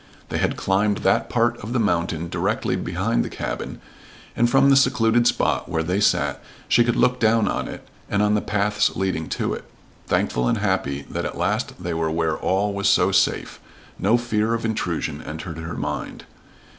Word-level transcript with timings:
They 0.29 0.39
had 0.39 0.57
climbed 0.57 1.03
that 1.05 1.29
part 1.29 1.57
of 1.57 1.73
the 1.73 1.79
mountain 1.79 2.27
directly 2.27 2.75
behind 2.75 3.23
the 3.23 3.29
cabin, 3.29 3.79
and 4.35 4.49
from 4.49 4.71
the 4.71 4.75
secluded 4.75 5.27
spot 5.27 5.69
where 5.69 5.83
they 5.83 5.99
sat 5.99 6.43
she 6.67 6.83
could 6.83 6.95
look 6.95 7.19
down 7.19 7.47
on 7.47 7.67
it 7.67 7.87
and 8.09 8.23
on 8.23 8.33
the 8.33 8.41
paths 8.41 8.95
leading 8.95 9.29
to 9.29 9.53
it; 9.53 9.63
thankful 10.07 10.47
and 10.47 10.57
happy 10.57 11.05
that 11.11 11.25
at 11.25 11.37
last 11.37 11.75
they 11.83 11.93
were 11.93 12.09
where 12.09 12.35
all 12.35 12.73
was 12.73 12.89
so 12.89 13.11
safe, 13.11 13.59
no 13.99 14.17
fear 14.17 14.55
of 14.55 14.65
intrusion 14.65 15.21
entered 15.21 15.59
her 15.59 15.75
mind. 15.75 16.25